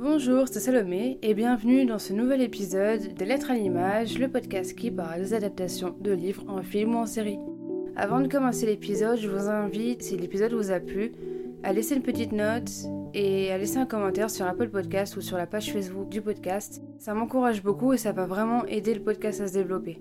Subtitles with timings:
[0.00, 4.76] Bonjour, c'est Salomé et bienvenue dans ce nouvel épisode des Lettres à l'image, le podcast
[4.76, 7.40] qui parle des adaptations de livres en film ou en série.
[7.96, 11.10] Avant de commencer l'épisode, je vous invite, si l'épisode vous a plu,
[11.64, 12.70] à laisser une petite note
[13.12, 16.80] et à laisser un commentaire sur Apple Podcast ou sur la page Facebook du podcast.
[17.00, 20.00] Ça m'encourage beaucoup et ça va vraiment aider le podcast à se développer.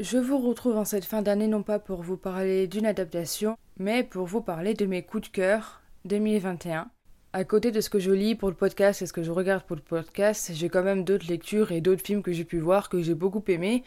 [0.00, 4.04] Je vous retrouve en cette fin d'année non pas pour vous parler d'une adaptation, mais
[4.04, 6.88] pour vous parler de mes coups de cœur 2021.
[7.32, 9.64] À côté de ce que je lis pour le podcast et ce que je regarde
[9.64, 12.88] pour le podcast, j'ai quand même d'autres lectures et d'autres films que j'ai pu voir
[12.88, 13.82] que j'ai beaucoup aimés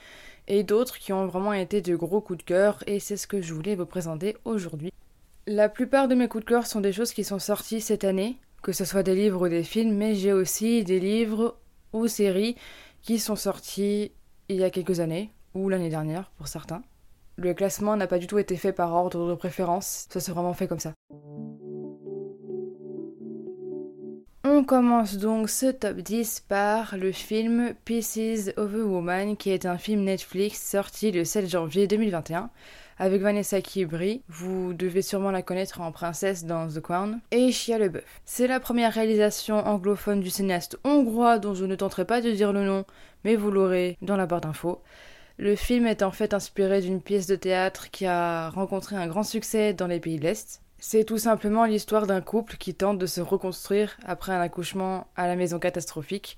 [0.50, 3.42] et d'autres qui ont vraiment été de gros coups de cœur et c'est ce que
[3.42, 4.92] je voulais vous présenter aujourd'hui.
[5.46, 8.38] La plupart de mes coups de cœur sont des choses qui sont sorties cette année,
[8.62, 11.58] que ce soit des livres ou des films, mais j'ai aussi des livres
[11.94, 12.58] ou séries
[13.02, 14.12] qui sont sortis
[14.50, 16.82] il y a quelques années, ou l'année dernière pour certains.
[17.40, 20.54] Le classement n'a pas du tout été fait par ordre de préférence, ça s'est vraiment
[20.54, 20.94] fait comme ça.
[24.44, 29.68] On commence donc ce top 10 par le film Pieces of a Woman, qui est
[29.68, 32.50] un film Netflix sorti le 7 janvier 2021
[33.00, 37.78] avec Vanessa Kibri, vous devez sûrement la connaître en princesse dans The Crown, et Shia
[37.78, 38.22] LeBeouf.
[38.26, 42.54] C'est la première réalisation anglophone du cinéaste hongrois dont je ne tenterai pas de dire
[42.54, 42.86] le nom,
[43.24, 44.82] mais vous l'aurez dans la barre d'infos.
[45.40, 49.22] Le film est en fait inspiré d'une pièce de théâtre qui a rencontré un grand
[49.22, 50.62] succès dans les pays de l'Est.
[50.80, 55.28] C'est tout simplement l'histoire d'un couple qui tente de se reconstruire après un accouchement à
[55.28, 56.38] la maison catastrophique.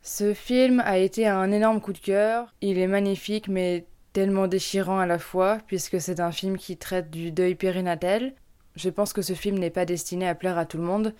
[0.00, 2.54] Ce film a été un énorme coup de cœur.
[2.62, 7.10] Il est magnifique mais tellement déchirant à la fois puisque c'est un film qui traite
[7.10, 8.32] du deuil périnatal.
[8.76, 11.14] Je pense que ce film n'est pas destiné à plaire à tout le monde,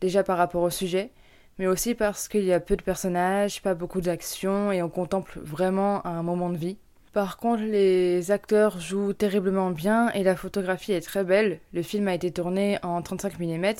[0.00, 1.12] déjà par rapport au sujet,
[1.58, 5.38] mais aussi parce qu'il y a peu de personnages, pas beaucoup d'action et on contemple
[5.42, 6.76] vraiment un moment de vie.
[7.12, 11.60] Par contre, les acteurs jouent terriblement bien et la photographie est très belle.
[11.72, 13.72] Le film a été tourné en 35 mm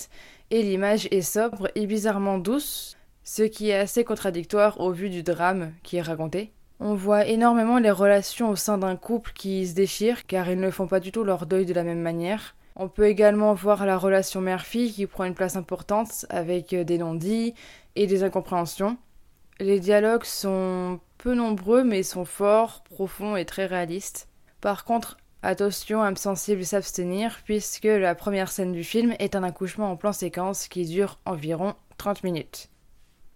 [0.51, 5.23] et l'image est sobre et bizarrement douce, ce qui est assez contradictoire au vu du
[5.23, 6.53] drame qui est raconté.
[6.81, 10.71] On voit énormément les relations au sein d'un couple qui se déchirent car ils ne
[10.71, 12.55] font pas du tout leur deuil de la même manière.
[12.79, 16.99] On peut également voir la relation mère-fille qui prend une place importante avec euh, des
[16.99, 17.55] non-dits
[17.95, 18.99] et des incompréhensions.
[19.59, 24.29] Les dialogues sont peu nombreux mais sont forts, profonds et très réalistes.
[24.61, 29.91] Par contre, attention âme sensible s'abstenir puisque la première scène du film est un accouchement
[29.91, 32.69] en plan séquence qui dure environ 30 minutes.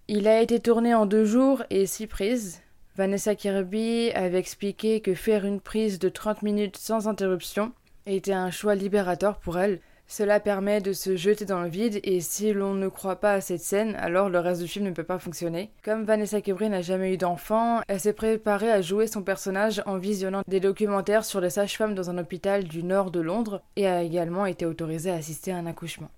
[0.09, 2.61] Il a été tourné en deux jours et six prises.
[2.97, 7.73] Vanessa Kirby avait expliqué que faire une prise de 30 minutes sans interruption
[8.07, 9.81] était un choix libérateur pour elle.
[10.07, 13.41] Cela permet de se jeter dans le vide et si l'on ne croit pas à
[13.41, 15.71] cette scène, alors le reste du film ne peut pas fonctionner.
[15.85, 19.99] Comme Vanessa Kebri n'a jamais eu d'enfant, elle s'est préparée à jouer son personnage en
[19.99, 24.03] visionnant des documentaires sur les sages-femmes dans un hôpital du nord de Londres et a
[24.03, 26.11] également été autorisée à assister à un accouchement.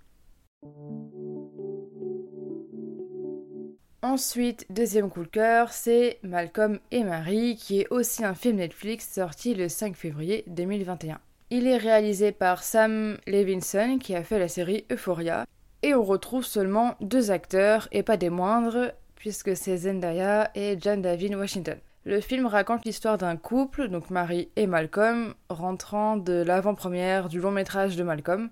[4.01, 9.09] Ensuite, deuxième coup de cœur, c'est Malcolm et Marie, qui est aussi un film Netflix
[9.13, 11.21] sorti le 5 février 2021.
[11.55, 15.45] Il est réalisé par Sam Levinson qui a fait la série Euphoria.
[15.83, 21.03] Et on retrouve seulement deux acteurs et pas des moindres, puisque c'est Zendaya et John
[21.03, 21.77] David Washington.
[22.07, 27.51] Le film raconte l'histoire d'un couple, donc Marie et Malcolm, rentrant de l'avant-première du long
[27.51, 28.49] métrage de Malcolm.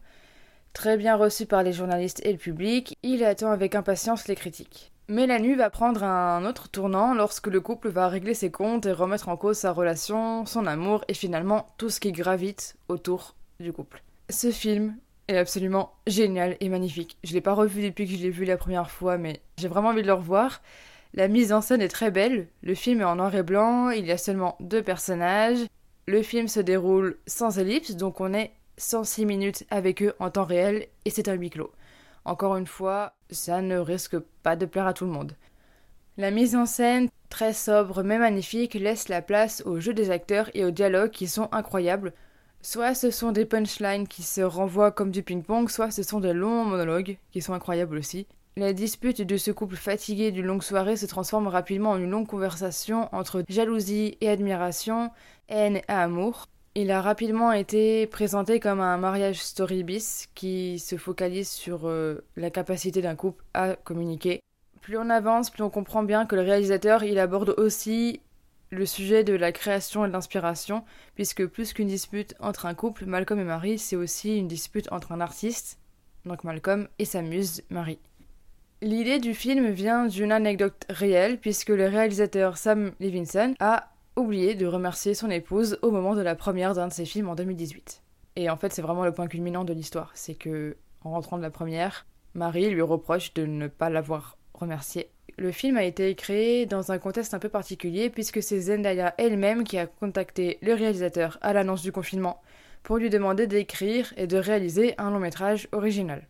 [0.74, 4.92] Très bien reçu par les journalistes et le public, il attend avec impatience les critiques.
[5.10, 8.86] Mais la nuit va prendre un autre tournant lorsque le couple va régler ses comptes
[8.86, 13.34] et remettre en cause sa relation, son amour et finalement tout ce qui gravite autour
[13.58, 14.04] du couple.
[14.28, 14.94] Ce film
[15.26, 17.18] est absolument génial et magnifique.
[17.24, 19.88] Je l'ai pas revu depuis que je l'ai vu la première fois, mais j'ai vraiment
[19.88, 20.62] envie de le revoir.
[21.12, 24.06] La mise en scène est très belle, le film est en noir et blanc, il
[24.06, 25.66] y a seulement deux personnages,
[26.06, 30.44] le film se déroule sans ellipse, donc on est 106 minutes avec eux en temps
[30.44, 31.72] réel et c'est un huis clos.
[32.24, 35.32] Encore une fois, ça ne risque pas de plaire à tout le monde.
[36.16, 40.50] La mise en scène, très sobre mais magnifique, laisse la place au jeu des acteurs
[40.54, 42.12] et aux dialogues qui sont incroyables.
[42.62, 46.34] Soit ce sont des punchlines qui se renvoient comme du ping-pong, soit ce sont des
[46.34, 48.26] longs monologues qui sont incroyables aussi.
[48.56, 52.26] La dispute de ce couple fatigué d'une longue soirée se transforme rapidement en une longue
[52.26, 55.10] conversation entre jalousie et admiration,
[55.48, 56.46] haine et amour.
[56.80, 62.24] Il a rapidement été présenté comme un mariage story bis qui se focalise sur euh,
[62.36, 64.40] la capacité d'un couple à communiquer.
[64.80, 68.22] Plus on avance, plus on comprend bien que le réalisateur il aborde aussi
[68.70, 70.82] le sujet de la création et de l'inspiration,
[71.16, 75.12] puisque plus qu'une dispute entre un couple, Malcolm et Marie, c'est aussi une dispute entre
[75.12, 75.78] un artiste,
[76.24, 77.98] donc Malcolm, et sa muse, Marie.
[78.80, 84.66] L'idée du film vient d'une anecdote réelle, puisque le réalisateur Sam Levinson a oublié de
[84.66, 88.02] remercier son épouse au moment de la première d'un de ses films en 2018.
[88.36, 90.10] Et en fait, c'est vraiment le point culminant de l'histoire.
[90.14, 95.10] C'est que, en rentrant de la première, Marie lui reproche de ne pas l'avoir remercié.
[95.36, 99.64] Le film a été créé dans un contexte un peu particulier puisque c'est Zendaya elle-même
[99.64, 102.42] qui a contacté le réalisateur à l'annonce du confinement
[102.82, 106.26] pour lui demander d'écrire et de réaliser un long métrage original.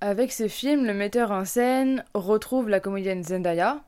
[0.00, 3.84] Avec ce film, le metteur en scène retrouve la comédienne Zendaya,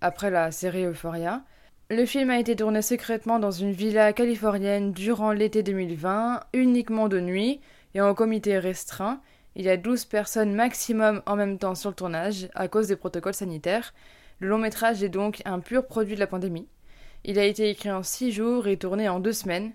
[0.00, 1.42] après la série Euphoria.
[1.88, 7.20] Le film a été tourné secrètement dans une villa californienne durant l'été 2020, uniquement de
[7.20, 7.60] nuit
[7.94, 9.20] et en comité restreint.
[9.54, 12.96] Il y a 12 personnes maximum en même temps sur le tournage à cause des
[12.96, 13.94] protocoles sanitaires.
[14.40, 16.66] Le long métrage est donc un pur produit de la pandémie.
[17.22, 19.72] Il a été écrit en 6 jours et tourné en 2 semaines,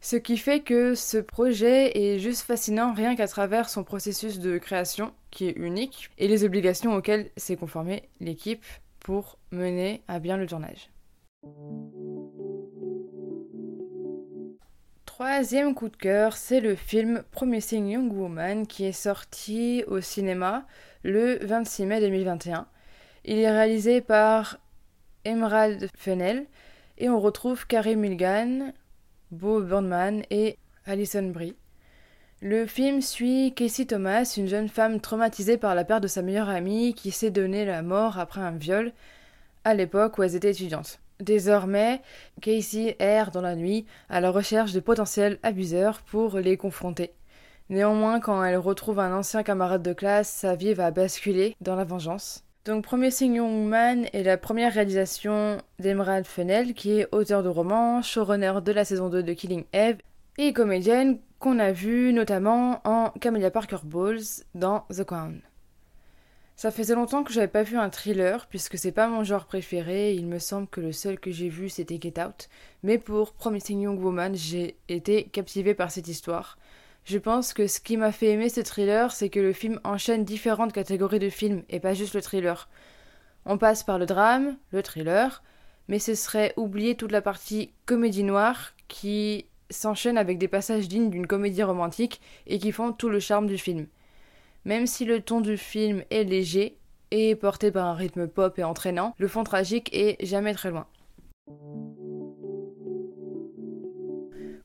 [0.00, 4.58] ce qui fait que ce projet est juste fascinant rien qu'à travers son processus de
[4.58, 8.64] création, qui est unique, et les obligations auxquelles s'est conformée l'équipe
[8.98, 10.91] pour mener à bien le tournage.
[15.24, 20.66] Troisième coup de cœur, c'est le film Promising Young Woman qui est sorti au cinéma
[21.04, 22.66] le 26 mai 2021.
[23.24, 24.58] Il est réalisé par
[25.24, 26.46] Emerald Fennell
[26.98, 28.72] et on retrouve Carey Mulligan,
[29.30, 31.56] Bo Burnham et Alison Brie.
[32.40, 36.48] Le film suit Casey Thomas, une jeune femme traumatisée par la perte de sa meilleure
[36.48, 38.92] amie qui s'est donnée la mort après un viol
[39.62, 40.98] à l'époque où elles étaient étudiantes.
[41.22, 42.02] Désormais,
[42.40, 47.12] Casey erre dans la nuit à la recherche de potentiels abuseurs pour les confronter.
[47.70, 51.84] Néanmoins, quand elle retrouve un ancien camarade de classe, sa vie va basculer dans la
[51.84, 52.42] vengeance.
[52.64, 58.02] Donc Promising Young Man est la première réalisation d'Emerald Fennell, qui est auteur de romans,
[58.02, 59.98] showrunner de la saison 2 de Killing Eve,
[60.38, 65.40] et comédienne qu'on a vue notamment en Camellia Parker Bowles dans The Crown.
[66.56, 70.14] Ça faisait longtemps que j'avais pas vu un thriller, puisque c'est pas mon genre préféré,
[70.14, 72.48] il me semble que le seul que j'ai vu c'était Get Out,
[72.82, 76.58] mais pour Promising Young Woman, j'ai été captivée par cette histoire.
[77.04, 80.24] Je pense que ce qui m'a fait aimer ce thriller, c'est que le film enchaîne
[80.24, 82.68] différentes catégories de films et pas juste le thriller.
[83.44, 85.42] On passe par le drame, le thriller,
[85.88, 91.10] mais ce serait oublier toute la partie comédie noire qui s'enchaîne avec des passages dignes
[91.10, 93.86] d'une comédie romantique et qui font tout le charme du film.
[94.64, 96.76] Même si le ton du film est léger
[97.10, 100.86] et porté par un rythme pop et entraînant, le fond tragique est jamais très loin.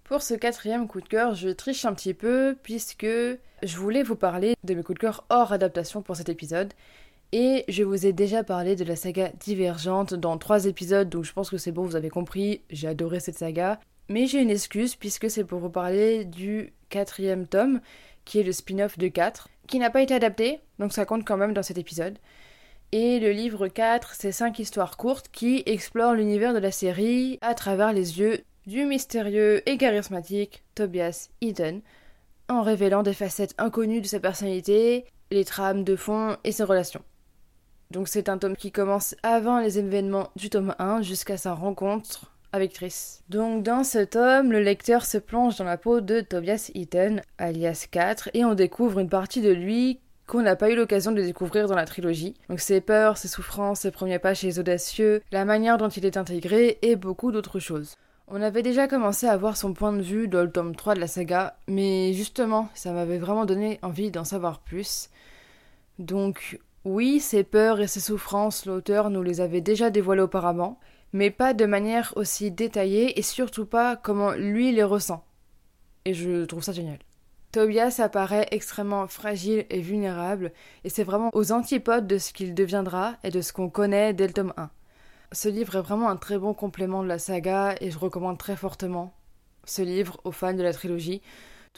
[0.04, 4.16] Pour ce quatrième coup de cœur, je triche un petit peu puisque je voulais vous
[4.16, 6.74] parler de mes coups de cœur hors adaptation pour cet épisode.
[7.34, 11.34] Et je vous ai déjà parlé de la saga Divergente dans trois épisodes, donc je
[11.34, 13.82] pense que c'est bon, vous avez compris, j'ai adoré cette saga.
[14.08, 17.82] Mais j'ai une excuse puisque c'est pour vous parler du quatrième tome,
[18.24, 21.38] qui est le spin-off de 4, qui n'a pas été adapté, donc ça compte quand
[21.38, 22.18] même dans cet épisode.
[22.92, 27.54] Et le livre 4, c'est 5 histoires courtes qui explorent l'univers de la série à
[27.54, 31.82] travers les yeux du mystérieux et charismatique Tobias Eden,
[32.50, 37.04] en révélant des facettes inconnues de sa personnalité, les trames de fond et ses relations.
[37.92, 42.37] Donc c'est un tome qui commence avant les événements du tome 1 jusqu'à sa rencontre
[42.52, 43.24] avec Triss.
[43.30, 47.88] Donc dans ce tome, le lecteur se plonge dans la peau de Tobias Eaton, alias
[47.90, 51.68] 4, et on découvre une partie de lui qu'on n'a pas eu l'occasion de découvrir
[51.68, 52.36] dans la trilogie.
[52.50, 56.06] Donc ses peurs, ses souffrances, ses premiers pas chez les audacieux, la manière dont il
[56.06, 57.96] est intégré et beaucoup d'autres choses.
[58.28, 61.00] On avait déjà commencé à voir son point de vue dans le tome 3 de
[61.00, 65.10] la saga, mais justement, ça m'avait vraiment donné envie d'en savoir plus.
[65.98, 70.80] Donc, oui, ses peurs et ses souffrances, l'auteur nous les avait déjà dévoilées auparavant,
[71.14, 75.26] mais pas de manière aussi détaillée et surtout pas comment lui les ressent.
[76.06, 77.00] Et je trouve ça génial.
[77.52, 80.52] Tobias apparaît extrêmement fragile et vulnérable,
[80.84, 84.28] et c'est vraiment aux antipodes de ce qu'il deviendra et de ce qu'on connaît dès
[84.28, 84.70] le tome 1.
[85.34, 88.56] Ce livre est vraiment un très bon complément de la saga et je recommande très
[88.56, 89.14] fortement
[89.66, 91.22] ce livre aux fans de la trilogie.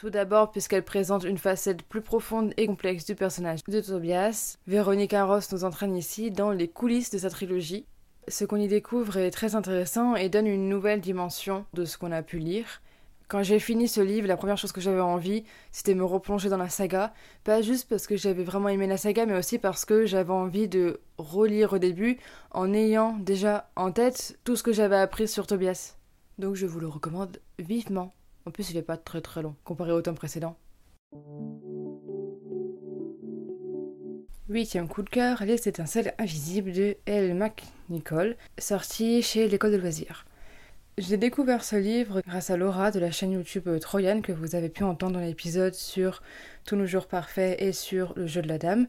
[0.00, 4.56] Tout d'abord puisqu'elle présente une facette plus profonde et complexe du personnage de Tobias.
[4.66, 7.84] Véronique Ross nous entraîne ici dans les coulisses de sa trilogie.
[8.26, 12.12] Ce qu'on y découvre est très intéressant et donne une nouvelle dimension de ce qu'on
[12.12, 12.80] a pu lire.
[13.28, 16.56] Quand j'ai fini ce livre, la première chose que j'avais envie, c'était me replonger dans
[16.56, 17.12] la saga.
[17.44, 20.66] Pas juste parce que j'avais vraiment aimé la saga, mais aussi parce que j'avais envie
[20.66, 22.18] de relire au début
[22.52, 25.98] en ayant déjà en tête tout ce que j'avais appris sur Tobias.
[26.38, 28.14] Donc je vous le recommande vivement.
[28.46, 30.56] En plus, il n'est pas très très long comparé au tome précédent.
[34.48, 40.24] Huitième coup de cœur, Les étincelles invisibles de Elle McNichol, sorti chez l'école de loisirs.
[40.98, 44.68] J'ai découvert ce livre grâce à Laura de la chaîne YouTube Troyan que vous avez
[44.68, 46.20] pu entendre dans l'épisode sur
[46.64, 48.88] Tous nos jours parfaits et sur Le jeu de la dame.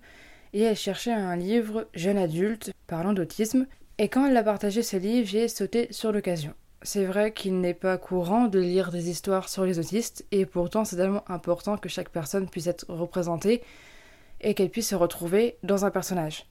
[0.54, 3.68] Et elle cherchait un livre jeune adulte parlant d'autisme.
[4.00, 6.56] Et quand elle a partagé ce livre, j'ai sauté sur l'occasion.
[6.84, 10.84] C'est vrai qu'il n'est pas courant de lire des histoires sur les autistes, et pourtant
[10.84, 13.62] c'est tellement important que chaque personne puisse être représentée
[14.42, 16.48] et qu'elle puisse se retrouver dans un personnage.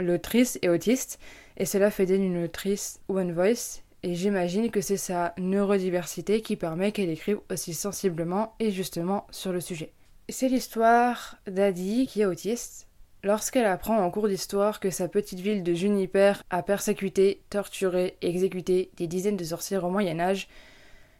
[0.00, 1.18] L'autrice est autiste,
[1.58, 6.56] et cela fait d'elle une autrice One Voice, et j'imagine que c'est sa neurodiversité qui
[6.56, 9.92] permet qu'elle écrive aussi sensiblement et justement sur le sujet.
[10.30, 12.86] C'est l'histoire d'Adi qui est autiste.
[13.24, 18.28] Lorsqu'elle apprend en cours d'histoire que sa petite ville de Juniper a persécuté, torturé et
[18.28, 20.46] exécuté des dizaines de sorcières au Moyen Âge,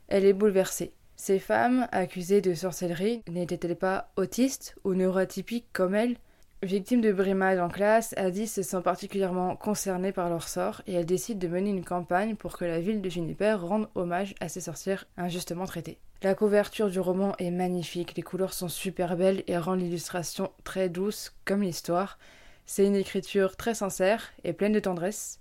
[0.08, 0.92] elle est bouleversée.
[1.16, 6.18] Ces femmes, accusées de sorcellerie, n'étaient-elles pas autistes ou neurotypiques comme elle?
[6.62, 11.06] Victime de brimades en classe, Adi se sent particulièrement concernée par leur sort et elle
[11.06, 14.60] décide de mener une campagne pour que la ville de Juniper rende hommage à ces
[14.60, 15.96] sorcières injustement traitées.
[16.24, 20.88] La couverture du roman est magnifique, les couleurs sont super belles et rendent l'illustration très
[20.88, 22.18] douce comme l'histoire.
[22.64, 25.38] C'est une écriture très sincère et pleine de tendresse.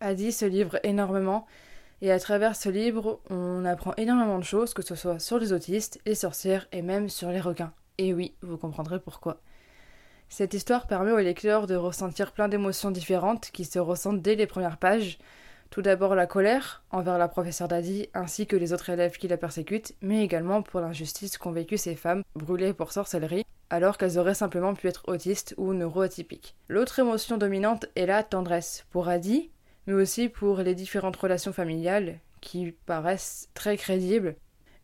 [0.00, 1.46] Adi se livre énormément
[2.02, 5.54] et à travers ce livre, on apprend énormément de choses, que ce soit sur les
[5.54, 7.72] autistes, les sorcières et même sur les requins.
[7.96, 9.40] Et oui, vous comprendrez pourquoi.
[10.28, 14.46] Cette histoire permet au lecteur de ressentir plein d'émotions différentes qui se ressentent dès les
[14.46, 15.16] premières pages.
[15.70, 19.36] Tout d'abord la colère envers la professeure Daddy ainsi que les autres élèves qui la
[19.36, 24.34] persécutent, mais également pour l'injustice qu'ont vécu ces femmes brûlées pour sorcellerie, alors qu'elles auraient
[24.34, 26.54] simplement pu être autistes ou neuroatypiques.
[26.68, 29.50] L'autre émotion dominante est la tendresse pour Adi,
[29.86, 34.36] mais aussi pour les différentes relations familiales qui paraissent très crédibles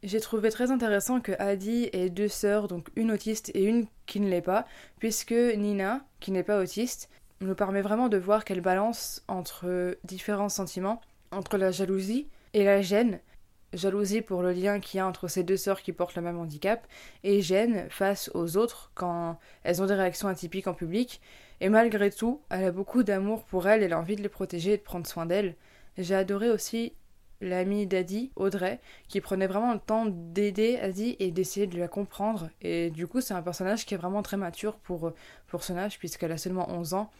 [0.02, 4.20] j'ai trouvé très intéressant que Adi ait deux sœurs, donc une autiste et une qui
[4.20, 4.66] ne l'est pas,
[4.98, 7.10] puisque Nina, qui n'est pas autiste,
[7.40, 12.82] nous permet vraiment de voir qu'elle balance entre différents sentiments, entre la jalousie et la
[12.82, 13.20] gêne.
[13.72, 16.38] Jalousie pour le lien qu'il y a entre ces deux sœurs qui portent le même
[16.38, 16.86] handicap,
[17.22, 21.20] et gêne face aux autres quand elles ont des réactions atypiques en public.
[21.60, 24.72] Et malgré tout, elle a beaucoup d'amour pour elles, elle a envie de les protéger
[24.72, 25.54] et de prendre soin d'elles.
[25.96, 26.94] J'ai adoré aussi
[27.40, 32.50] l'amie d'Adi, Audrey, qui prenait vraiment le temps d'aider Adi et d'essayer de la comprendre.
[32.60, 35.12] Et du coup, c'est un personnage qui est vraiment très mature pour,
[35.46, 37.10] pour son âge, puisqu'elle a seulement 11 ans.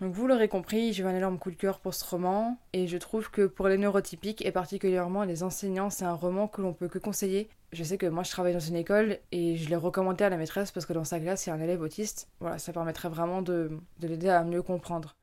[0.00, 2.98] Donc vous l'aurez compris, j'ai un énorme coup de cœur pour ce roman, et je
[2.98, 6.88] trouve que pour les neurotypiques, et particulièrement les enseignants, c'est un roman que l'on peut
[6.88, 7.48] que conseiller.
[7.72, 10.36] Je sais que moi je travaille dans une école, et je l'ai recommandé à la
[10.36, 12.28] maîtresse parce que dans sa classe il y a un élève autiste.
[12.40, 15.16] Voilà, ça permettrait vraiment de, de l'aider à mieux comprendre.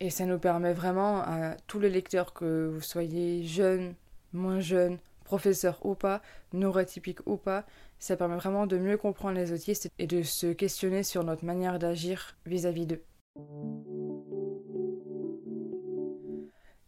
[0.00, 3.94] Et ça nous permet vraiment à tous les lecteurs, que vous soyez jeunes,
[4.32, 7.64] moins jeunes, professeurs ou pas, neurotypiques ou pas,
[7.98, 11.78] ça permet vraiment de mieux comprendre les autistes et de se questionner sur notre manière
[11.78, 13.02] d'agir vis-à-vis d'eux.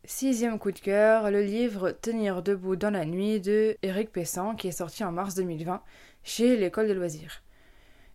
[0.09, 4.69] Sixième coup de cœur, le livre Tenir debout dans la nuit de Eric Pessan qui
[4.69, 5.83] est sorti en mars 2020
[6.23, 7.43] chez l'école de loisirs.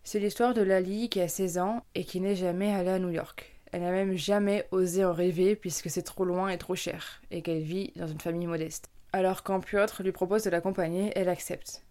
[0.02, 3.10] C'est l'histoire de Lali qui a 16 ans et qui n'est jamais allée à New
[3.10, 3.60] York.
[3.72, 7.42] Elle n'a même jamais osé en rêver puisque c'est trop loin et trop cher, et
[7.42, 8.88] qu'elle vit dans une famille modeste.
[9.12, 11.84] Alors quand Piotr lui propose de l'accompagner, elle accepte.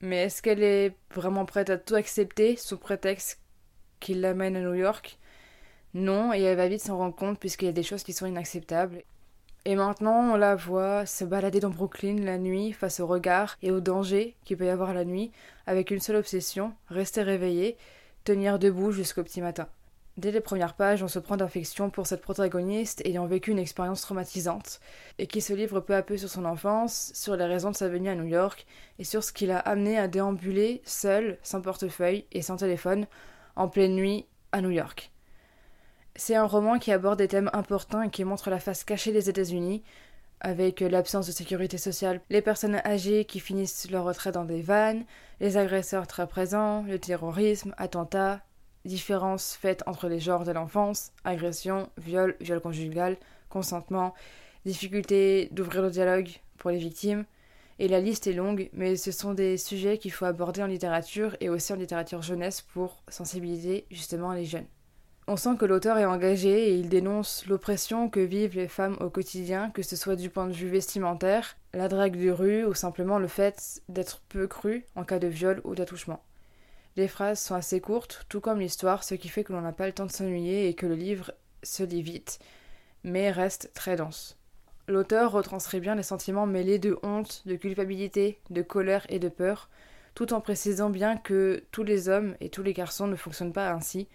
[0.00, 3.38] Mais est-ce qu'elle est vraiment prête à tout accepter sous prétexte
[4.00, 5.20] qu'il l'amène à New York?
[5.94, 8.26] Non, et elle va vite s'en rendre compte puisqu'il y a des choses qui sont
[8.26, 9.04] inacceptables.
[9.66, 13.70] Et maintenant, on la voit se balader dans Brooklyn la nuit face au regard et
[13.70, 15.32] au danger qu'il peut y avoir la nuit,
[15.66, 17.76] avec une seule obsession, rester réveillée,
[18.24, 19.68] tenir debout jusqu'au petit matin.
[20.16, 24.00] Dès les premières pages, on se prend d'affection pour cette protagoniste ayant vécu une expérience
[24.00, 24.80] traumatisante
[25.18, 27.88] et qui se livre peu à peu sur son enfance, sur les raisons de sa
[27.88, 28.66] venue à New York
[28.98, 33.06] et sur ce qui l'a amené à déambuler seul, sans portefeuille et sans téléphone,
[33.56, 35.10] en pleine nuit à New York.
[36.22, 39.30] C'est un roman qui aborde des thèmes importants et qui montre la face cachée des
[39.30, 39.82] États-Unis,
[40.40, 45.06] avec l'absence de sécurité sociale, les personnes âgées qui finissent leur retrait dans des vannes,
[45.40, 48.42] les agresseurs très présents, le terrorisme, attentats,
[48.84, 53.16] différences faites entre les genres de l'enfance, agression, viol, viol conjugal,
[53.48, 54.12] consentement,
[54.66, 57.24] difficulté d'ouvrir le dialogue pour les victimes,
[57.78, 61.34] et la liste est longue, mais ce sont des sujets qu'il faut aborder en littérature
[61.40, 64.66] et aussi en littérature jeunesse pour sensibiliser justement les jeunes.
[65.32, 69.10] On sent que l'auteur est engagé et il dénonce l'oppression que vivent les femmes au
[69.10, 73.20] quotidien, que ce soit du point de vue vestimentaire, la drague de rue ou simplement
[73.20, 76.20] le fait d'être peu cru en cas de viol ou d'attouchement.
[76.96, 79.86] Les phrases sont assez courtes, tout comme l'histoire, ce qui fait que l'on n'a pas
[79.86, 81.30] le temps de s'ennuyer et que le livre
[81.62, 82.40] se lit vite,
[83.04, 84.36] mais reste très dense.
[84.88, 89.70] L'auteur retranscrit bien les sentiments mêlés de honte, de culpabilité, de colère et de peur,
[90.16, 93.70] tout en précisant bien que tous les hommes et tous les garçons ne fonctionnent pas
[93.70, 94.08] ainsi.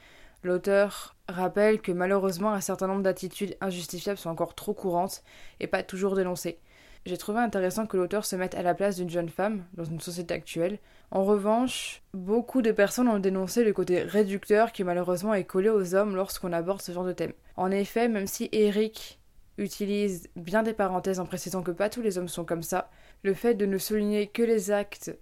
[0.46, 5.24] L'auteur rappelle que malheureusement un certain nombre d'attitudes injustifiables sont encore trop courantes
[5.60, 6.60] et pas toujours dénoncées.
[7.08, 10.00] J'ai trouvé intéressant que l'auteur se mette à la place d'une jeune femme dans une
[10.00, 10.78] société actuelle.
[11.10, 15.96] En revanche, beaucoup de personnes ont dénoncé le côté réducteur qui malheureusement est collé aux
[15.96, 17.34] hommes lorsqu'on aborde ce genre de thème.
[17.58, 19.20] En effet, même si Eric
[19.58, 22.92] utilise bien des parenthèses en précisant que pas tous les hommes sont comme ça.
[23.24, 25.18] Le fait de ne souligner que les actes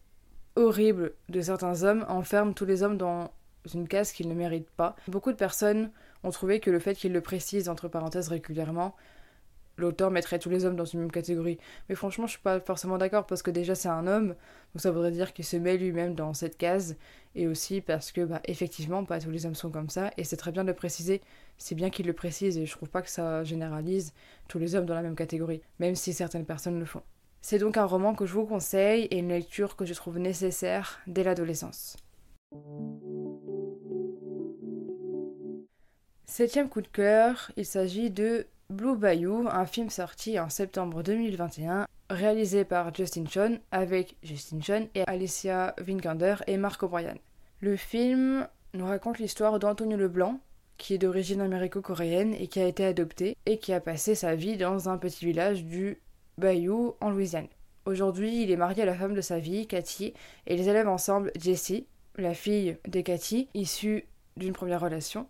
[0.58, 3.32] horribles de certains hommes enferme tous les hommes dans
[3.74, 4.96] une case qu'ils ne méritent pas.
[5.08, 5.92] Beaucoup de personnes
[6.24, 8.96] ont trouvé que le fait qu'il le précise entre parenthèses régulièrement
[9.78, 11.58] l'auteur mettrait tous les hommes dans une même catégorie.
[11.90, 14.92] Mais franchement, je suis pas forcément d'accord parce que déjà c'est un homme, donc ça
[14.92, 16.98] voudrait dire qu'il se met lui-même dans cette case,
[17.36, 20.38] et aussi parce que, bah, effectivement, pas tous les hommes sont comme ça, et c'est
[20.38, 21.22] très bien de le préciser.
[21.58, 24.14] C'est bien qu'il le précise, et je trouve pas que ça généralise
[24.48, 27.02] tous les hommes dans la même catégorie, même si certaines personnes le font.
[27.42, 31.00] C'est donc un roman que je vous conseille et une lecture que je trouve nécessaire
[31.08, 31.98] dès l'adolescence.
[36.36, 41.86] Septième coup de cœur, il s'agit de Blue Bayou, un film sorti en septembre 2021,
[42.10, 47.14] réalisé par Justin Chon avec Justin Chon et Alicia Vikander et Mark O'Brien.
[47.60, 50.40] Le film nous raconte l'histoire d'Antonio Leblanc,
[50.80, 54.58] qui est d'origine américo-coréenne et qui a été adopté et qui a passé sa vie
[54.58, 56.02] dans un petit village du
[56.40, 57.48] Bayou en Louisiane.
[57.86, 60.16] Aujourd'hui, il est marié à la femme de sa vie, Cathy,
[60.48, 61.86] et ils élèvent ensemble Jessie,
[62.16, 65.28] la fille de Cathy, issue d'une première relation.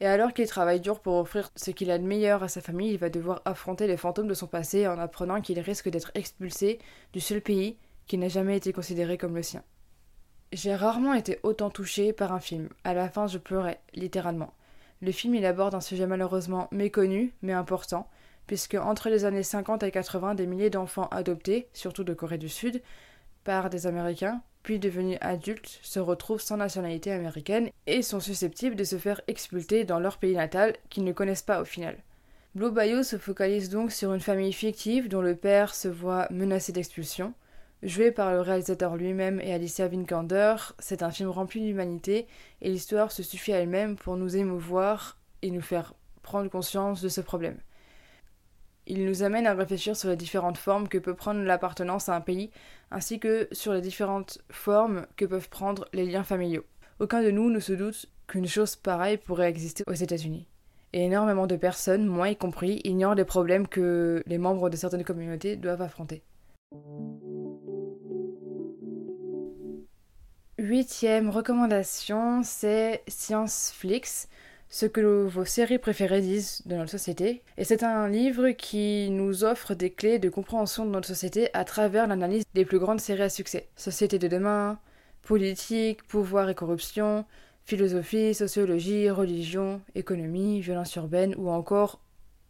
[0.00, 2.92] Et alors qu'il travaille dur pour offrir ce qu'il a de meilleur à sa famille,
[2.92, 6.78] il va devoir affronter les fantômes de son passé en apprenant qu'il risque d'être expulsé
[7.12, 7.76] du seul pays
[8.06, 9.62] qui n'a jamais été considéré comme le sien.
[10.52, 12.68] J'ai rarement été autant touchée par un film.
[12.84, 14.54] À la fin, je pleurais, littéralement.
[15.00, 18.08] Le film il aborde un sujet malheureusement méconnu, mais important,
[18.46, 22.48] puisque entre les années 50 et 80, des milliers d'enfants adoptés, surtout de Corée du
[22.48, 22.82] Sud,
[23.44, 28.84] par des Américains, puis devenus adultes, se retrouvent sans nationalité américaine et sont susceptibles de
[28.84, 31.96] se faire expulser dans leur pays natal qu'ils ne connaissent pas au final.
[32.54, 36.72] Blue Bayou se focalise donc sur une famille fictive dont le père se voit menacé
[36.72, 37.32] d'expulsion.
[37.82, 42.26] Joué par le réalisateur lui-même et Alicia Vikander, c'est un film rempli d'humanité
[42.60, 47.08] et l'histoire se suffit à elle-même pour nous émouvoir et nous faire prendre conscience de
[47.08, 47.56] ce problème.
[48.90, 52.22] Il nous amène à réfléchir sur les différentes formes que peut prendre l'appartenance à un
[52.22, 52.50] pays,
[52.90, 56.64] ainsi que sur les différentes formes que peuvent prendre les liens familiaux.
[56.98, 60.48] Aucun de nous ne se doute qu'une chose pareille pourrait exister aux États-Unis.
[60.94, 65.04] Et énormément de personnes, moi y compris, ignorent les problèmes que les membres de certaines
[65.04, 66.22] communautés doivent affronter.
[70.56, 74.28] Huitième recommandation, c'est Science Flix
[74.70, 77.42] ce que vos séries préférées disent de notre société.
[77.56, 81.64] Et c'est un livre qui nous offre des clés de compréhension de notre société à
[81.64, 83.68] travers l'analyse des plus grandes séries à succès.
[83.76, 84.78] Société de demain,
[85.22, 87.24] politique, pouvoir et corruption,
[87.64, 92.00] philosophie, sociologie, religion, économie, violence urbaine ou encore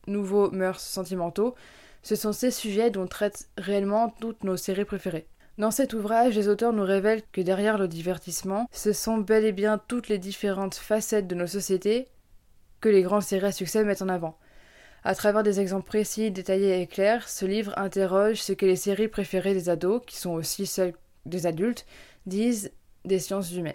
[0.07, 1.55] nouveaux mœurs sentimentaux.
[2.03, 5.27] Ce sont ces sujets dont traitent réellement toutes nos séries préférées.
[5.59, 9.51] Dans cet ouvrage, les auteurs nous révèlent que derrière le divertissement, ce sont bel et
[9.51, 12.07] bien toutes les différentes facettes de nos sociétés
[12.81, 14.39] que les grands séries à succès mettent en avant.
[15.03, 19.09] À travers des exemples précis, détaillés et clairs, ce livre interroge ce que les séries
[19.09, 20.95] préférées des ados, qui sont aussi celles
[21.27, 21.87] des adultes,
[22.27, 22.71] disent
[23.05, 23.75] des sciences humaines.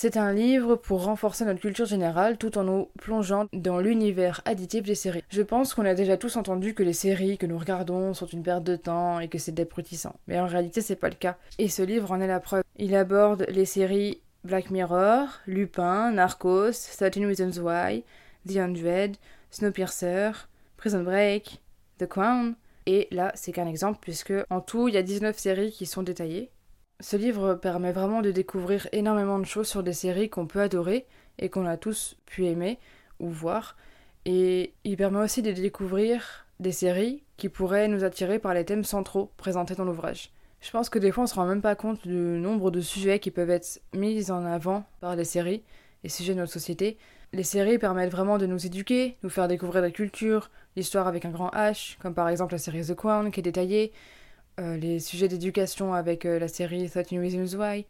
[0.00, 4.84] C'est un livre pour renforcer notre culture générale tout en nous plongeant dans l'univers additif
[4.84, 5.24] des séries.
[5.28, 8.44] Je pense qu'on a déjà tous entendu que les séries que nous regardons sont une
[8.44, 10.14] perte de temps et que c'est déprutissant.
[10.28, 11.36] Mais en réalité, c'est pas le cas.
[11.58, 12.62] Et ce livre en est la preuve.
[12.76, 18.04] Il aborde les séries Black Mirror, Lupin, Narcos, 13 Reasons Why,
[18.46, 19.16] The Hundred,
[19.50, 20.30] Snowpiercer,
[20.76, 21.60] Prison Break,
[21.98, 22.54] The Crown.
[22.86, 26.04] Et là, c'est qu'un exemple puisque en tout, il y a 19 séries qui sont
[26.04, 26.52] détaillées.
[27.00, 31.06] Ce livre permet vraiment de découvrir énormément de choses sur des séries qu'on peut adorer
[31.38, 32.80] et qu'on a tous pu aimer
[33.20, 33.76] ou voir.
[34.24, 38.82] Et il permet aussi de découvrir des séries qui pourraient nous attirer par les thèmes
[38.82, 40.32] centraux présentés dans l'ouvrage.
[40.60, 43.20] Je pense que des fois on se rend même pas compte du nombre de sujets
[43.20, 45.62] qui peuvent être mis en avant par les séries,
[46.02, 46.98] les sujets de notre société.
[47.32, 51.30] Les séries permettent vraiment de nous éduquer, nous faire découvrir la culture, l'histoire avec un
[51.30, 53.92] grand H, comme par exemple la série The Crown qui est détaillée,
[54.58, 57.86] les sujets d'éducation avec euh, la série 13 Reasons Why.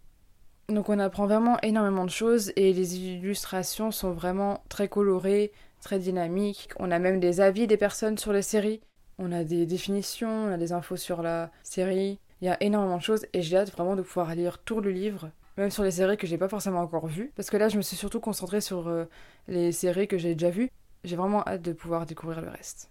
[0.69, 5.51] Donc on apprend vraiment énormément de choses et les illustrations sont vraiment très colorées,
[5.81, 6.69] très dynamiques.
[6.79, 8.81] On a même des avis des personnes sur les séries.
[9.19, 12.19] On a des définitions, on a des infos sur la série.
[12.41, 14.91] Il y a énormément de choses et j'ai hâte vraiment de pouvoir lire tout le
[14.91, 17.33] livre, même sur les séries que j'ai pas forcément encore vues.
[17.35, 19.07] Parce que là, je me suis surtout concentrée sur euh,
[19.49, 20.71] les séries que j'ai déjà vues.
[21.03, 22.91] J'ai vraiment hâte de pouvoir découvrir le reste.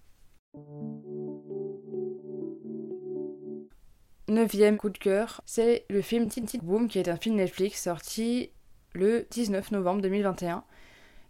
[4.30, 8.50] Neuvième coup de cœur, c'est le film Teen Boom, qui est un film Netflix sorti
[8.92, 10.66] le 19 novembre 2021.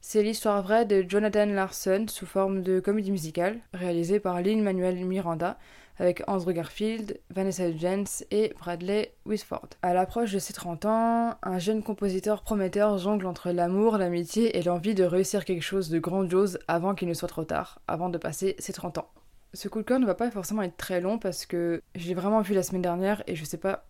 [0.02, 5.60] C'est l'histoire vraie de Jonathan Larson sous forme de comédie musicale, réalisée par Lin-Manuel Miranda,
[6.00, 9.70] avec Andrew Garfield, Vanessa Hudgens et Bradley Whitford.
[9.84, 14.64] À l'approche de ses 30 ans, un jeune compositeur prometteur jongle entre l'amour, l'amitié et
[14.64, 18.18] l'envie de réussir quelque chose de grandiose avant qu'il ne soit trop tard, avant de
[18.18, 19.10] passer ses 30 ans.
[19.58, 22.14] Ce coup de cœur ne va pas forcément être très long parce que je l'ai
[22.14, 23.88] vraiment vu la semaine dernière et je sais pas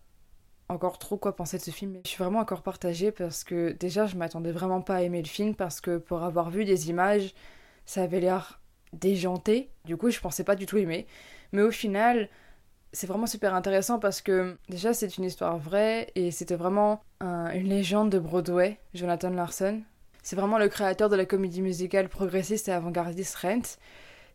[0.70, 1.98] encore trop quoi penser de ce film.
[2.06, 5.28] Je suis vraiment encore partagée parce que déjà je m'attendais vraiment pas à aimer le
[5.28, 7.34] film parce que pour avoir vu des images,
[7.84, 8.62] ça avait l'air
[8.94, 9.68] déjanté.
[9.84, 11.06] Du coup, je pensais pas du tout aimer.
[11.52, 12.30] Mais au final,
[12.94, 17.68] c'est vraiment super intéressant parce que déjà c'est une histoire vraie et c'était vraiment une
[17.68, 19.82] légende de Broadway, Jonathan Larson.
[20.22, 23.76] C'est vraiment le créateur de la comédie musicale progressiste et avant-gardiste Rent.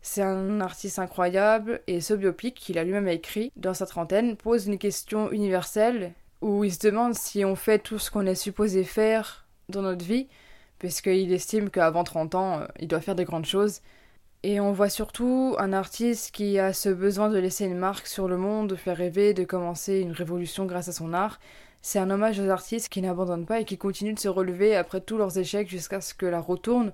[0.06, 4.66] C'est un artiste incroyable et ce biopic qu'il a lui-même écrit dans sa trentaine pose
[4.66, 6.12] une question universelle
[6.42, 10.04] où il se demande si on fait tout ce qu'on est supposé faire dans notre
[10.04, 10.28] vie,
[10.78, 13.80] puisqu'il estime qu'avant 30 ans, euh, il doit faire de grandes choses.
[14.42, 18.28] Et on voit surtout un artiste qui a ce besoin de laisser une marque sur
[18.28, 21.40] le monde, de faire rêver, de commencer une révolution grâce à son art.
[21.80, 25.00] C'est un hommage aux artistes qui n'abandonnent pas et qui continuent de se relever après
[25.00, 26.92] tous leurs échecs jusqu'à ce que la retourne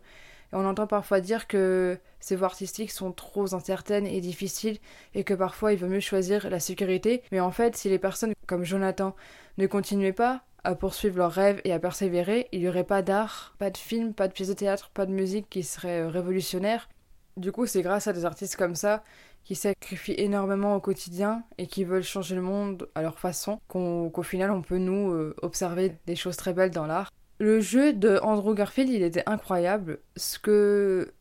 [0.52, 4.78] et on entend parfois dire que ces voies artistiques sont trop incertaines et difficiles
[5.14, 7.22] et que parfois il vaut mieux choisir la sécurité.
[7.32, 9.14] Mais en fait, si les personnes comme Jonathan
[9.58, 13.54] ne continuaient pas à poursuivre leurs rêves et à persévérer, il n'y aurait pas d'art,
[13.58, 16.88] pas de film, pas de pièces de théâtre, pas de musique qui serait euh, révolutionnaire.
[17.36, 19.02] Du coup, c'est grâce à des artistes comme ça
[19.44, 24.22] qui sacrifient énormément au quotidien et qui veulent changer le monde à leur façon qu'au
[24.22, 27.10] final on peut nous euh, observer des choses très belles dans l'art.
[27.40, 30.00] Le jeu de Andrew Garfield, il était incroyable.
[30.14, 31.14] Ce que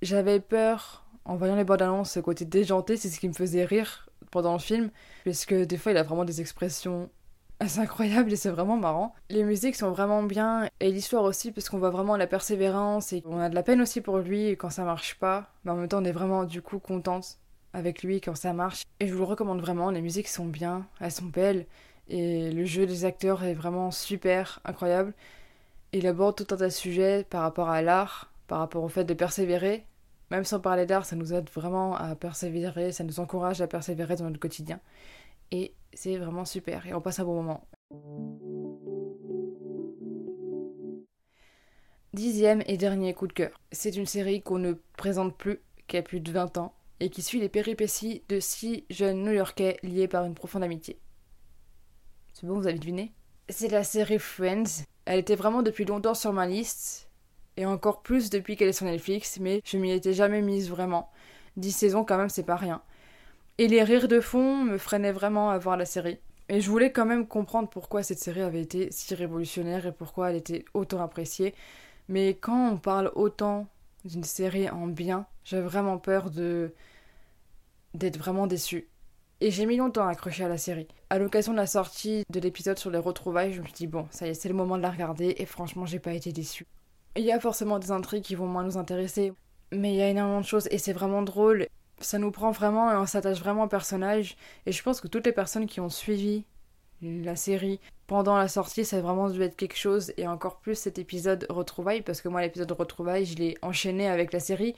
[0.00, 3.64] j'avais peur en voyant les bandes annonces, ce côté déjanté, c'est ce qui me faisait
[3.64, 4.90] rire pendant le film,
[5.24, 7.10] puisque des fois il a vraiment des expressions
[7.58, 9.12] assez incroyables et c'est vraiment marrant.
[9.28, 13.24] Les musiques sont vraiment bien et l'histoire aussi, parce qu'on voit vraiment la persévérance et
[13.26, 15.88] on a de la peine aussi pour lui quand ça marche pas, mais en même
[15.88, 17.40] temps on est vraiment du coup contente
[17.72, 18.84] avec lui quand ça marche.
[19.00, 21.66] Et je vous le recommande vraiment, les musiques sont bien, elles sont belles
[22.06, 25.12] et le jeu des acteurs est vraiment super, incroyable.
[25.92, 29.04] Il aborde tout un tas de sujets par rapport à l'art, par rapport au fait
[29.04, 29.86] de persévérer.
[30.30, 34.16] Même sans parler d'art, ça nous aide vraiment à persévérer, ça nous encourage à persévérer
[34.16, 34.80] dans notre quotidien.
[35.52, 37.64] Et c'est vraiment super, et on passe un bon moment.
[42.12, 43.60] Dixième et dernier coup de cœur.
[43.70, 47.22] C'est une série qu'on ne présente plus, qui a plus de 20 ans, et qui
[47.22, 50.98] suit les péripéties de six jeunes New-Yorkais liés par une profonde amitié.
[52.32, 53.12] C'est bon, vous avez deviné?
[53.48, 57.08] C'est la série Friends, elle était vraiment depuis longtemps sur ma liste,
[57.56, 61.10] et encore plus depuis qu'elle est sur Netflix, mais je m'y étais jamais mise vraiment.
[61.56, 62.82] Dix saisons quand même, c'est pas rien.
[63.58, 66.18] Et les rires de fond me freinaient vraiment à voir la série.
[66.48, 70.30] Et je voulais quand même comprendre pourquoi cette série avait été si révolutionnaire et pourquoi
[70.30, 71.54] elle était autant appréciée.
[72.08, 73.66] Mais quand on parle autant
[74.04, 76.72] d'une série en bien, j'ai vraiment peur de
[77.94, 78.88] d'être vraiment déçue.
[79.40, 80.88] Et j'ai mis longtemps à accrocher à la série.
[81.10, 84.06] À l'occasion de la sortie de l'épisode sur les retrouvailles, je me suis dit bon,
[84.10, 86.66] ça y est, c'est le moment de la regarder et franchement, j'ai pas été déçue.
[87.16, 89.34] Il y a forcément des intrigues qui vont moins nous intéresser,
[89.72, 91.66] mais il y a énormément de choses et c'est vraiment drôle.
[92.00, 94.36] Ça nous prend vraiment et on s'attache vraiment au personnage.
[94.64, 96.44] Et je pense que toutes les personnes qui ont suivi
[97.02, 100.12] la série pendant la sortie, ça a vraiment dû être quelque chose.
[100.16, 104.32] Et encore plus cet épisode retrouvailles, parce que moi, l'épisode retrouvailles, je l'ai enchaîné avec
[104.32, 104.74] la série.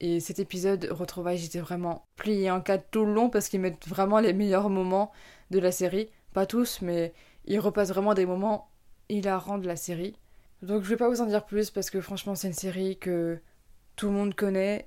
[0.00, 3.86] Et cet épisode retrouvailles, j'étais vraiment plié en quatre tout le long parce qu'ils mettent
[3.86, 5.12] vraiment les meilleurs moments
[5.50, 6.08] de la série.
[6.32, 7.12] Pas tous, mais
[7.44, 8.70] ils repassent vraiment des moments
[9.10, 10.16] hilarants de la série.
[10.62, 13.38] Donc je vais pas vous en dire plus parce que franchement c'est une série que
[13.96, 14.86] tout le monde connaît.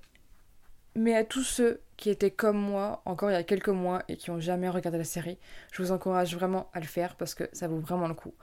[0.95, 4.17] Mais à tous ceux qui étaient comme moi encore il y a quelques mois et
[4.17, 5.37] qui ont jamais regardé la série,
[5.71, 8.33] je vous encourage vraiment à le faire parce que ça vaut vraiment le coup.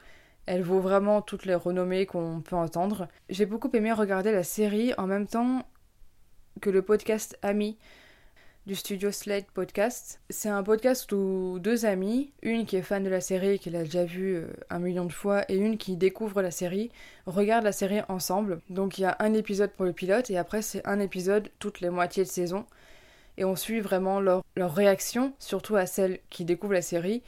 [0.46, 3.08] Elle vaut vraiment toutes les renommées qu'on peut entendre.
[3.28, 5.64] J'ai beaucoup aimé regarder la série en même temps
[6.60, 7.78] que le podcast Ami
[8.66, 10.20] du studio Slate Podcast.
[10.28, 13.70] C'est un podcast où deux amis, une qui est fan de la série et qui
[13.70, 16.90] l'a déjà vue euh, un million de fois, et une qui découvre la série,
[17.26, 18.60] regardent la série ensemble.
[18.68, 21.80] Donc il y a un épisode pour le pilote et après c'est un épisode toutes
[21.80, 22.66] les moitiés de saison.
[23.38, 27.22] Et on suit vraiment leur, leur réaction, surtout à celles qui découvrent la série.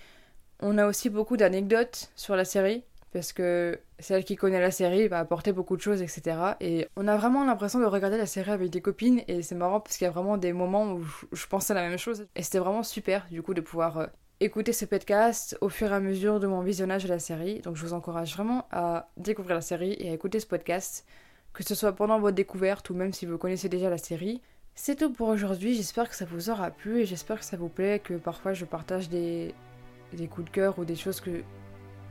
[0.61, 5.07] On a aussi beaucoup d'anecdotes sur la série, parce que celle qui connaît la série
[5.09, 6.37] va apporter beaucoup de choses, etc.
[6.61, 9.81] Et on a vraiment l'impression de regarder la série avec des copines, et c'est marrant
[9.81, 12.59] parce qu'il y a vraiment des moments où je pensais la même chose, et c'était
[12.59, 14.07] vraiment super du coup de pouvoir euh,
[14.41, 17.61] écouter ce podcast au fur et à mesure de mon visionnage de la série.
[17.61, 21.07] Donc je vous encourage vraiment à découvrir la série et à écouter ce podcast,
[21.53, 24.41] que ce soit pendant votre découverte ou même si vous connaissez déjà la série.
[24.75, 27.69] C'est tout pour aujourd'hui, j'espère que ça vous aura plu et j'espère que ça vous
[27.69, 29.55] plaît, que parfois je partage des,
[30.15, 31.43] des coups de cœur ou des choses que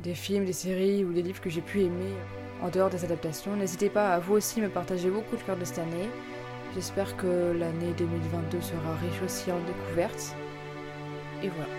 [0.04, 2.14] des films, des séries ou des livres que j'ai pu aimer
[2.62, 3.56] en dehors des adaptations.
[3.56, 6.10] N'hésitez pas à vous aussi me partager beaucoup de cœur de cette année.
[6.76, 10.36] J'espère que l'année 2022 sera riche aussi en découvertes.
[11.44, 11.70] Et voilà.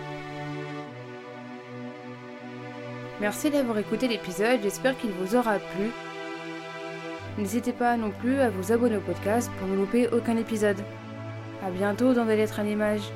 [3.21, 5.91] Merci d'avoir écouté l'épisode, j'espère qu'il vous aura plu.
[7.39, 10.79] N'hésitez pas non plus à vous abonner au podcast pour ne louper aucun épisode.
[11.65, 13.13] A bientôt dans des lettres à l'image.